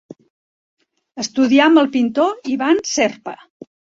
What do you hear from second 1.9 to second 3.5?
pintor Ivan Serpa.